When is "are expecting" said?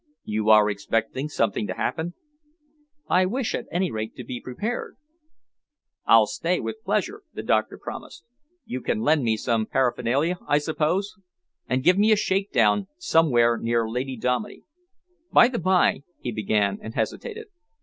0.49-1.29